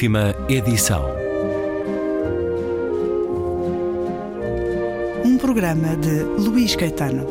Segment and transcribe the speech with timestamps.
[0.00, 1.04] Última edição.
[5.22, 7.26] Um programa de Luís Caetano.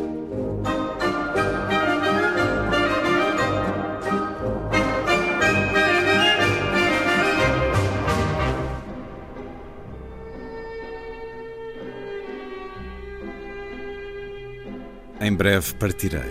[15.20, 16.22] Em breve partirei.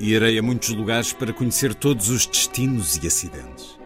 [0.00, 3.83] E irei a muitos lugares para conhecer todos os destinos e acidentes.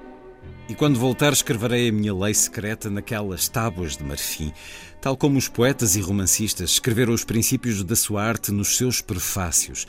[0.69, 4.53] E quando voltar, escreverei a minha lei secreta naquelas tábuas de marfim,
[5.01, 9.87] tal como os poetas e romancistas escreveram os princípios da sua arte nos seus prefácios.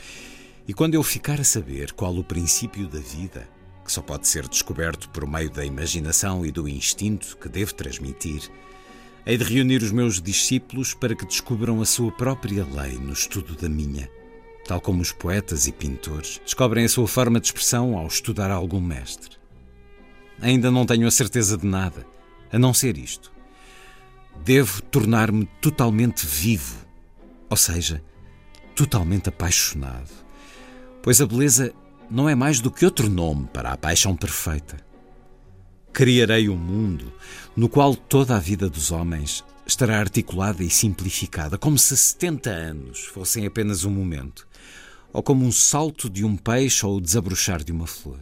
[0.66, 3.46] E quando eu ficar a saber qual o princípio da vida,
[3.84, 8.50] que só pode ser descoberto por meio da imaginação e do instinto que devo transmitir,
[9.26, 13.54] hei de reunir os meus discípulos para que descubram a sua própria lei no estudo
[13.54, 14.10] da minha,
[14.66, 18.80] tal como os poetas e pintores descobrem a sua forma de expressão ao estudar algum
[18.80, 19.39] mestre.
[20.42, 22.06] Ainda não tenho a certeza de nada,
[22.52, 23.32] a não ser isto.
[24.44, 26.78] Devo tornar-me totalmente vivo,
[27.50, 28.02] ou seja,
[28.76, 30.10] totalmente apaixonado,
[31.04, 31.74] pois a beleza
[32.10, 34.78] não é mais do que outro nome para a paixão perfeita.
[35.92, 37.12] Criarei um mundo
[37.56, 43.00] no qual toda a vida dos homens estará articulada e simplificada, como se 70 anos
[43.06, 44.48] fossem apenas um momento,
[45.12, 48.20] ou como um salto de um peixe ou o desabrochar de uma flor.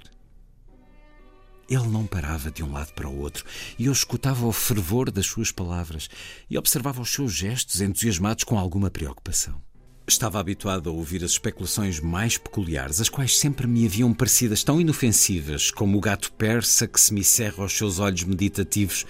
[1.69, 3.43] Ele não parava de um lado para o outro
[3.77, 6.09] e eu escutava o fervor das suas palavras
[6.49, 9.61] e observava os seus gestos entusiasmados com alguma preocupação.
[10.07, 14.79] Estava habituado a ouvir as especulações mais peculiares, as quais sempre me haviam parecidas tão
[14.79, 19.05] inofensivas como o gato persa que se me cerra aos seus olhos meditativos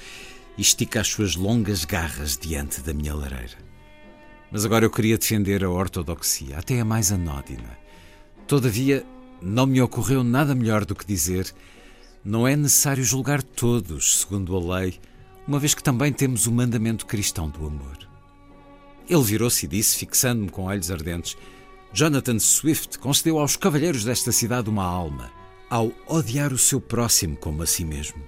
[0.58, 3.58] e estica as suas longas garras diante da minha lareira.
[4.52, 7.78] Mas agora eu queria defender a ortodoxia, até a mais anódina.
[8.48, 9.06] Todavia,
[9.40, 11.54] não me ocorreu nada melhor do que dizer
[12.24, 15.00] não é necessário julgar todos segundo a lei,
[15.48, 17.98] uma vez que também temos o mandamento cristão do amor.
[19.10, 21.38] Ele virou-se e disse, fixando-me com olhos ardentes:
[21.94, 25.32] Jonathan Swift concedeu aos cavalheiros desta cidade uma alma,
[25.70, 28.22] ao odiar o seu próximo como a si mesmo.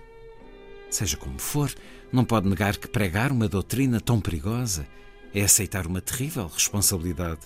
[0.90, 1.74] Seja como for,
[2.12, 4.88] não pode negar que pregar uma doutrina tão perigosa
[5.34, 7.42] é aceitar uma terrível responsabilidade.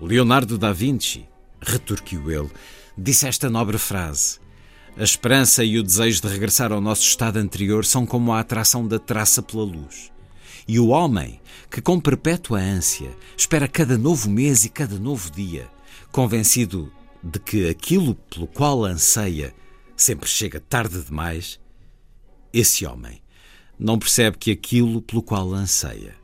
[0.00, 1.26] Leonardo da Vinci,
[1.60, 2.50] retorquiu ele,
[2.96, 4.38] disse esta nobre frase:
[4.96, 8.86] a esperança e o desejo de regressar ao nosso estado anterior são como a atração
[8.86, 10.10] da traça pela luz.
[10.66, 11.40] E o homem,
[11.70, 15.68] que com perpétua ânsia espera cada novo mês e cada novo dia,
[16.10, 19.54] convencido de que aquilo pelo qual anseia
[19.96, 21.58] sempre chega tarde demais,
[22.52, 23.20] esse homem
[23.78, 26.14] não percebe que aquilo pelo qual anseia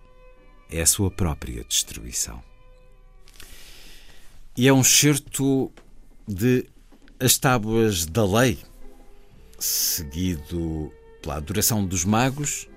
[0.70, 2.42] é a sua própria destruição.
[4.56, 5.72] E é um certo
[6.26, 6.66] de
[7.24, 8.58] as Tábuas da Lei,
[9.58, 10.92] seguido
[11.22, 12.68] pela Adoração dos Magos,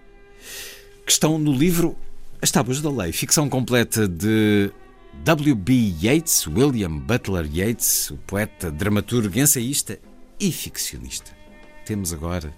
[1.05, 1.97] que estão no livro
[2.41, 4.71] As Tábuas da Lei, ficção completa de
[5.25, 5.95] W.B.
[6.01, 9.99] Yeats, William Butler Yeats, o poeta, dramaturgo, ensaísta
[10.39, 11.29] e ficcionista.
[11.85, 12.53] Temos agora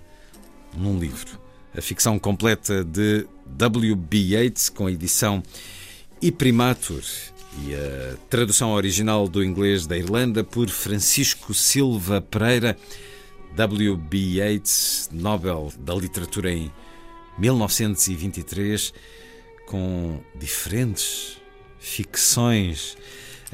[0.78, 1.42] num livro
[1.76, 4.16] a ficção completa de W.B.
[4.16, 5.42] Yeats com a edição
[6.22, 7.02] e primatur
[7.66, 12.78] e a tradução original do inglês da Irlanda por Francisco Silva Pereira,
[13.56, 14.18] W.B.
[14.18, 16.72] Yeats, Nobel da Literatura em
[17.38, 18.94] 1923,
[19.66, 21.38] com diferentes
[21.80, 22.98] ficções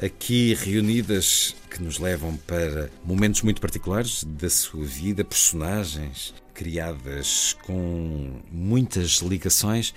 [0.02, 8.40] aqui reunidas que nos levam para momentos muito particulares da sua vida, personagens criadas com
[8.50, 9.94] muitas ligações.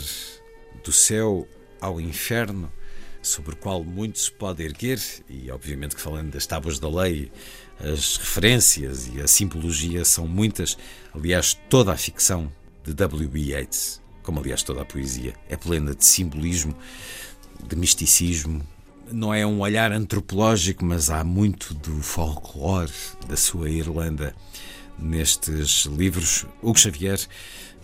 [0.85, 1.49] do céu
[1.83, 2.73] ao inferno,
[3.21, 7.31] sobre o qual muito se pode erguer, e obviamente que falando das tábuas da lei,
[7.79, 10.79] as referências e a simbologia são muitas.
[11.13, 12.51] Aliás, toda a ficção
[12.85, 13.39] de W.B.
[13.41, 16.77] Yeats, como aliás toda a poesia, é plena de simbolismo,
[17.67, 18.67] de misticismo.
[19.11, 22.93] Não é um olhar antropológico, mas há muito do folclore
[23.29, 24.35] da sua Irlanda
[24.99, 26.47] nestes livros.
[26.63, 27.19] Hugo Xavier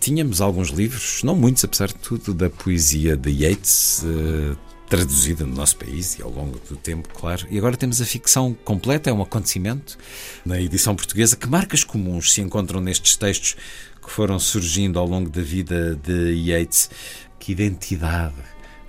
[0.00, 4.04] Tínhamos alguns livros, não muitos, apesar de tudo, da poesia de Yeats.
[4.04, 4.56] Uh,
[4.88, 7.46] traduzida no nosso país e ao longo do tempo, claro.
[7.50, 9.98] E agora temos a ficção completa, é um acontecimento
[10.44, 11.36] na edição portuguesa.
[11.36, 13.56] Que marcas comuns se encontram nestes textos
[14.02, 16.90] que foram surgindo ao longo da vida de Yeats?
[17.38, 18.34] Que identidade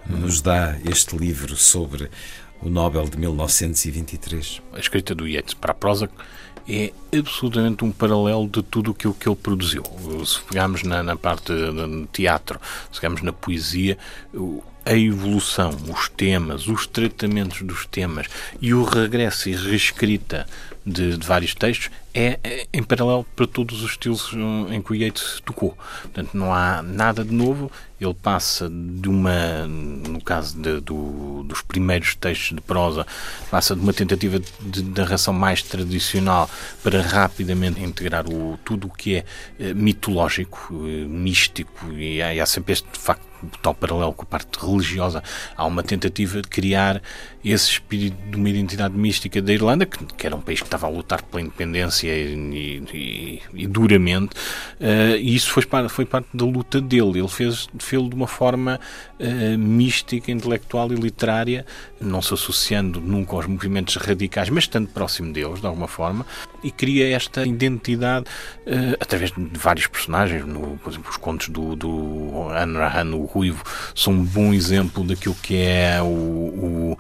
[0.08, 2.10] nos dá este livro sobre
[2.62, 4.62] o Nobel de 1923?
[4.74, 6.10] A escrita do Yeats para a prosa
[6.68, 9.84] é absolutamente um paralelo de tudo aquilo que ele produziu.
[10.26, 12.60] Se pegarmos na, na parte do teatro,
[12.92, 13.98] se pegarmos na poesia,
[14.86, 18.28] a evolução, os temas, os tratamentos dos temas
[18.62, 20.48] e o regresso e reescrita
[20.90, 24.92] de, de vários textos é, é, em paralelo para todos os estilos hum, em que
[24.92, 25.78] o Yeats tocou.
[26.02, 27.72] Portanto, não há nada de novo.
[28.02, 33.06] Ele passa de uma, no caso de, do, dos primeiros textos de prosa,
[33.52, 36.50] passa de uma tentativa de narração mais tradicional
[36.82, 39.26] para rapidamente integrar o, tudo o que é
[39.60, 43.29] eh, mitológico, eh, místico, e há, há sempre este facto
[43.62, 45.24] tal paralelo com a parte religiosa,
[45.56, 47.02] há uma tentativa de criar
[47.44, 50.88] esse espírito de uma identidade mística da Irlanda, que, que era um país que estava
[50.88, 54.34] a lutar pela independência e, e, e duramente,
[54.80, 57.20] uh, e isso foi, foi parte da luta dele.
[57.20, 58.80] Ele fez fez de uma forma
[59.20, 61.66] uh, mística, intelectual e literária,
[62.02, 66.26] não se associando nunca aos movimentos radicais, mas estando próximo deles, de alguma forma,
[66.64, 68.26] e cria esta identidade
[68.66, 70.46] uh, através de vários personagens.
[70.46, 73.64] No, por exemplo, os contos do, do Anrahan, o Ruivo,
[73.96, 76.98] são um bom exemplo daquilo que é o, o,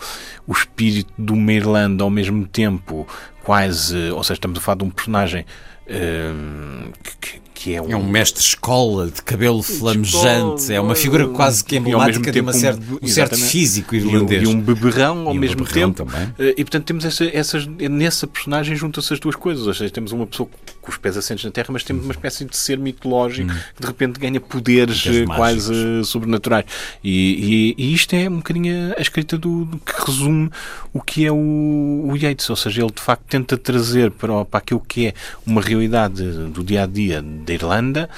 [0.48, 3.07] o espírito de uma Irlanda ao mesmo tempo
[3.44, 5.46] quase, ou seja, estamos a falar de um personagem
[5.88, 11.62] uh, que, que é um, é um mestre-escola de cabelo flamejante, é uma figura quase
[11.62, 14.44] que emblemática de uma certa, um, um certo físico irlandês.
[14.44, 16.06] E um, e um beberrão ao um mesmo tempo.
[16.06, 16.34] Também.
[16.40, 19.68] Eh, e portanto temos essa, essas, nessa personagem juntam-se as duas coisas.
[19.68, 20.50] Ou seja, temos uma pessoa
[20.89, 23.56] com os pés assentes na terra, mas temos uma espécie de ser mitológico hum.
[23.75, 26.65] que de repente ganha poderes eh, quase sobrenaturais.
[27.03, 30.50] E, e, e, isto é um bocadinho a escrita do, do, que resume
[30.91, 32.50] o que é o, o Yates.
[32.50, 35.13] Ou seja, ele de facto tenta trazer para, para aquilo que é
[35.45, 38.09] uma realidade do dia a dia da Irlanda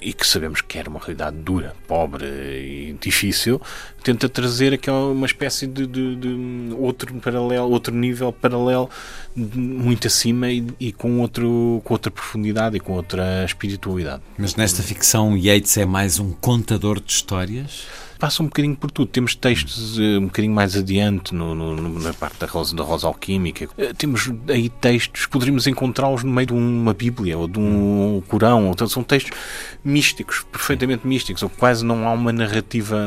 [0.00, 3.60] e que sabemos que era uma realidade dura, pobre e difícil,
[4.02, 8.88] tenta trazer aquela uma espécie de, de, de outro paralelo, outro nível paralelo
[9.34, 14.22] muito acima e, e, com, outro, com outra profundidade e com outra espiritualidade.
[14.36, 17.86] Mas nesta ficção Yates é mais um contador de histórias?
[18.18, 19.08] Passa um bocadinho por tudo.
[19.08, 23.06] Temos textos uh, um bocadinho mais adiante no, no, na parte da rosa, da rosa
[23.06, 23.68] alquímica.
[23.78, 28.70] Uh, temos aí textos, poderíamos encontrá-los no meio de uma Bíblia ou de um Corão.
[28.70, 29.36] Então, são textos
[29.84, 33.06] místicos, perfeitamente místicos, ou quase não há uma narrativa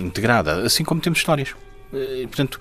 [0.00, 0.62] integrada.
[0.62, 1.50] Assim como temos histórias.
[1.92, 2.60] Uh, portanto,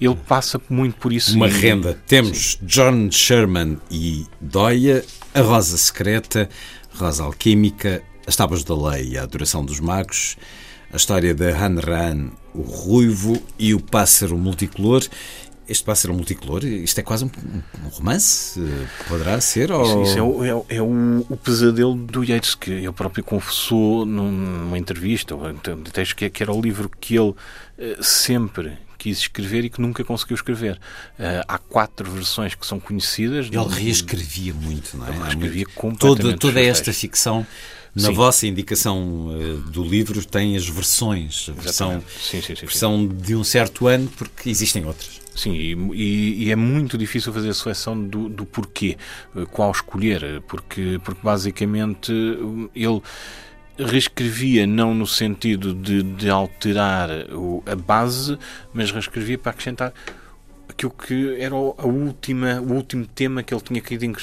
[0.00, 1.36] ele passa muito por isso.
[1.36, 1.52] Uma e...
[1.52, 1.98] renda.
[2.06, 2.66] Temos Sim.
[2.66, 6.48] John Sherman e Doia, A Rosa Secreta,
[6.96, 10.36] Rosa Alquímica, As Tábuas da Lei e a Adoração dos Magos,
[10.92, 15.02] a história de Han Ran, o ruivo e o pássaro multicolor.
[15.66, 17.30] Este pássaro multicolor, isto é quase um,
[17.82, 18.60] um romance?
[19.08, 19.72] Poderá ser?
[19.72, 19.82] Ou...
[19.82, 24.04] Isso, isso é, o, é, é o, o, pesadelo do Yeats, que ele próprio confessou
[24.04, 27.34] numa entrevista, ou então, texto que, que era o livro que ele
[27.78, 30.76] eh, sempre quis escrever e que nunca conseguiu escrever.
[31.18, 33.48] Uh, há quatro versões que são conhecidas.
[33.52, 35.10] Ele reescrevia muito, não é?
[35.10, 36.38] Ele reescrevia completamente.
[36.38, 37.46] Toda, toda esta ficção
[37.94, 38.14] na sim.
[38.14, 43.44] vossa indicação uh, do livro tem as versões, a versão, sim, sim, versão de um
[43.44, 45.22] certo ano, porque existem outras.
[45.34, 48.96] Sim, e, e, é muito difícil fazer a seleção do, do porquê,
[49.34, 53.00] uh, qual escolher, porque, porque basicamente uh, ele
[53.76, 57.10] reescrevia não no sentido de, de alterar
[57.66, 58.38] a base,
[58.72, 59.92] mas reescrevia para acrescentar
[60.68, 64.16] aquilo que era a última, o último tema que ele tinha querido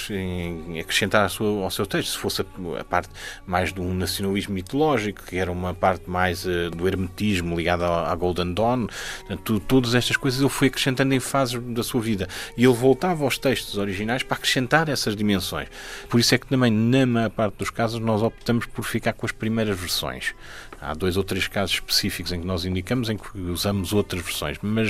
[0.80, 2.42] acrescentar ao seu texto, se fosse
[2.80, 3.10] a, parte
[3.46, 8.12] mais de um nacionalismo mitológico, que era uma parte mais uh, do hermetismo ligado à,
[8.12, 8.88] à Golden Dawn,
[9.20, 13.24] portanto, todas estas coisas ele foi acrescentando em fases da sua vida e ele voltava
[13.24, 15.68] aos textos originais para acrescentar essas dimensões.
[16.10, 19.26] Por isso é que também, na maior parte dos casos, nós optamos por ficar com
[19.26, 20.34] as primeiras versões.
[20.82, 24.58] Há dois ou três casos específicos em que nós indicamos em que usamos outras versões,
[24.62, 24.90] mas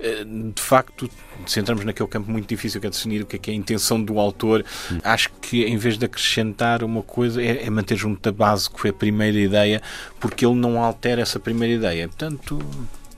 [0.00, 1.10] eh, de facto,
[1.46, 3.56] se entramos naquele campo muito difícil que é definir o que é, que é a
[3.56, 4.64] intenção do autor,
[5.04, 8.80] acho que em vez de acrescentar uma coisa, é, é manter junto da base que
[8.80, 9.82] foi a primeira ideia,
[10.18, 12.08] porque ele não altera essa primeira ideia.
[12.08, 12.58] Portanto,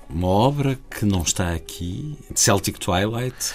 [0.08, 3.52] uma obra que não está aqui, Celtic Twilight,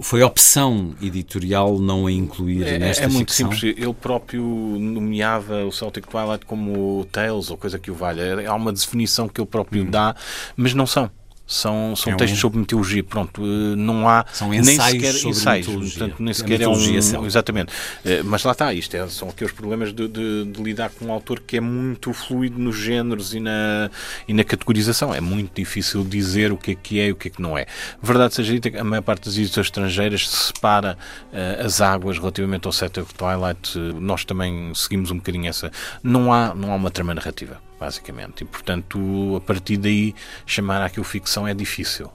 [0.00, 3.52] foi opção editorial não a incluir é, nesta É muito ficção?
[3.52, 3.76] simples.
[3.78, 8.48] Ele próprio nomeava o Celtic Twilight como Tales ou coisa que o valha.
[8.48, 9.90] Há uma definição que ele próprio hum.
[9.90, 10.14] dá,
[10.56, 11.10] mas não são
[11.52, 13.02] são, são É um- textos sobre mitologia.
[13.02, 15.66] Pronto, eh, não há São nem sequer sobre ensaios.
[15.66, 15.98] mitologia.
[15.98, 17.02] Portanto, nem sequer é mitologia um.
[17.02, 17.26] céltica.
[17.26, 17.72] Exatamente.
[18.04, 21.12] Eh, Mas lá está, isto é- são aqueles problemas de, de- de lidar com um
[21.12, 23.90] autor que é muito fluido nos géneros e na,
[24.28, 25.12] e na categorização.
[25.14, 27.58] É muito difícil dizer o que é que é e o que é que não
[27.58, 27.66] é.
[28.02, 30.96] Verdade seja dita, que a maior parte das editoras estrangeiras separa
[31.32, 33.76] eh, as águas relativamente ao Set of Twilight.
[34.00, 35.70] Nós também seguimos um bocadinho essa.
[36.02, 38.42] Não há, não há uma trama narrativa, basicamente.
[38.42, 42.12] E, portanto, a partir daí, chamar aquilo ficção é difícil.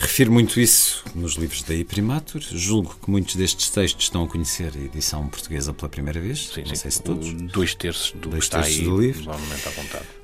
[0.00, 2.40] Refiro muito isso nos livros da Iprimatur.
[2.40, 6.50] Julgo que muitos destes textos estão a conhecer a edição portuguesa pela primeira vez.
[6.54, 6.76] Sim, não sim.
[6.76, 7.32] sei se todos.
[7.32, 9.30] Dois terços do Dois terços aí, do livro.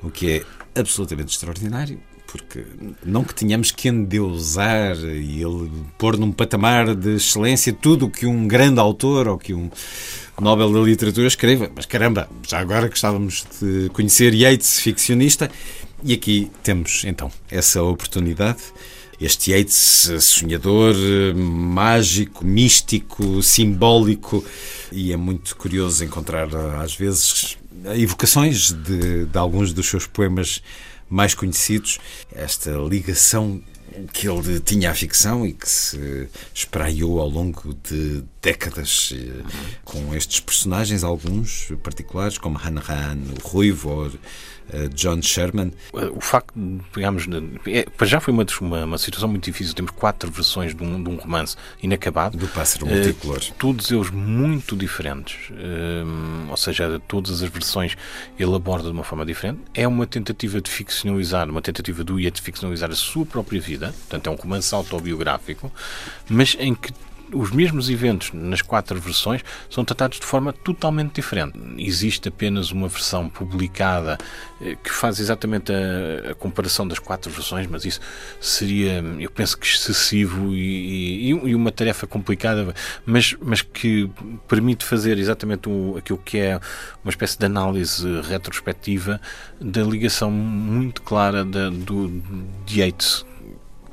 [0.01, 2.65] O que é absolutamente extraordinário, porque
[3.05, 8.27] não que tenhamos que endeusar e ele pôr num patamar de excelência tudo o que
[8.27, 9.71] um grande autor ou que um
[10.41, 15.49] Nobel da Literatura escreva, mas caramba, já agora gostávamos de conhecer Yeats, ficcionista,
[16.03, 18.59] e aqui temos então essa oportunidade.
[19.21, 20.95] Este Yeats sonhador,
[21.37, 24.45] mágico, místico, simbólico,
[24.91, 26.49] e é muito curioso encontrar
[26.83, 27.57] às vezes
[27.95, 30.61] evocações de, de alguns dos seus poemas
[31.09, 31.99] mais conhecidos,
[32.35, 33.63] esta ligação
[34.13, 39.43] que ele tinha à ficção e que se espraiou ao longo de décadas eh,
[39.85, 44.11] com estes personagens, alguns particulares, como Han Han, o Ruivo
[44.95, 45.73] John Sherman.
[46.15, 46.81] O facto na-
[47.67, 49.75] É, já foi uma, uma, uma situação muito difícil.
[49.75, 52.37] Temos quatro versões de um, de um romance inacabado.
[52.39, 53.41] Do Pássaro Eh, Multicolor.
[53.59, 55.37] todos eles muito diferentes.
[55.53, 57.97] Hum, ou seja, todas as versões
[58.39, 59.61] ele aborda de uma forma diferente.
[59.75, 63.95] É uma tentativa de ficcionalizar, uma tentativa do Yeats de ficcionalizar a sua própria vida.
[64.09, 65.71] Portanto, é um romance autobiográfico,
[66.29, 66.93] mas em que
[67.35, 71.59] os mesmos eventos nas quatro versões são tratados de forma totalmente diferente.
[71.77, 74.17] Existe apenas uma versão publicada
[74.61, 78.01] eh, que faz exatamente a, a comparação das quatro versões, mas isso
[78.41, 82.75] seria, eu penso que excessivo e, e- e uma tarefa complicada,
[83.05, 84.09] mas, mas que
[84.49, 86.61] permite fazer exatamente o, aquilo que é
[87.03, 89.21] uma espécie de análise retrospectiva
[89.61, 92.09] da ligação muito clara da, do,
[92.65, 93.25] de Yeats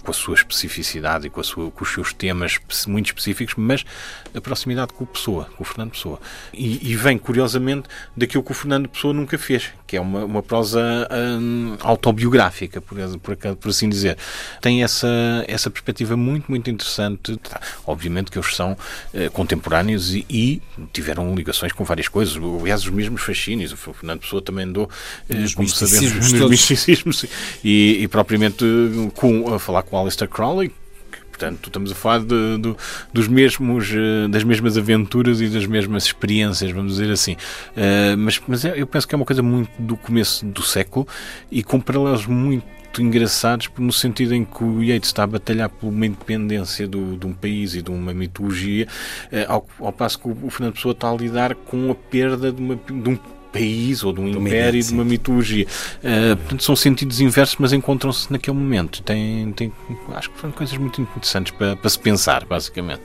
[0.01, 3.86] com a sua especificidade e com, a sua, com os seus temas muito específicos, mas
[4.34, 6.20] a proximidade com o Pessoa, com o Fernando Pessoa.
[6.53, 10.43] E, e vem, curiosamente, daquilo que o Fernando Pessoa nunca fez, que é uma, uma
[10.43, 14.17] prosa hum, autobiográfica, por, por, por assim dizer.
[14.62, 15.08] Tem essa,
[15.48, 17.38] essa perspectiva muito, muito interessante.
[17.38, 18.77] Tá, Obviamente que eles são
[19.13, 20.62] eh, contemporâneos e, e
[20.93, 22.38] tiveram ligações com várias coisas.
[22.38, 23.74] Aliás, os mesmos fascínios.
[23.74, 24.89] O Fernando Pessoa também andou,
[25.29, 27.25] eh, como sabemos, nos misticismos
[27.63, 30.69] e, e propriamente eh, com, a falar com Aleister Crowley,
[31.12, 32.77] que, portanto, estamos a falar de- do-
[33.13, 37.36] dos mesmos, eh, das mesmas aventuras e das mesmas experiências, vamos dizer assim.
[37.75, 41.07] Eh, mas mas é- eu penso que é uma coisa muito do começo do século
[41.51, 42.65] e com paralelos muito
[43.00, 47.25] engraçados no sentido em que o Yeats está a batalhar por uma independência do, de
[47.25, 48.86] um país e de uma mitologia
[49.31, 52.51] eh, ao, ao passo que o, o Fernando Pessoa está a lidar com a perda
[52.51, 53.17] de, uma- de um
[53.51, 55.65] país ou de um uma império e de uma mitologia.
[56.03, 59.01] Uh, portanto, são sentidos inversos, mas encontram-se naquele momento.
[59.03, 59.72] Tem, tem,
[60.13, 63.03] acho que foram coisas muito interessantes para, para se pensar, basicamente.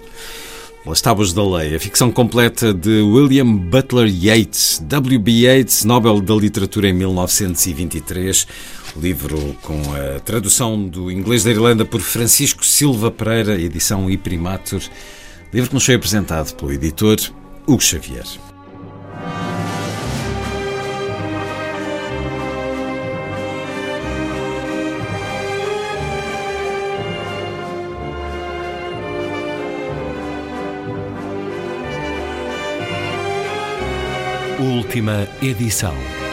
[0.88, 5.32] As Tábuas da Lei, a ficção completa de William Butler Yeats, W.B.
[5.32, 8.46] Yeats, Nobel da Literatura em 1923,
[8.96, 14.80] livro com a tradução do inglês da Irlanda por Francisco Silva Pereira, edição Iprimatur,
[15.52, 17.16] livro que nos foi apresentado pelo editor
[17.66, 18.45] Hugo Xavier.
[34.66, 36.25] Última edição.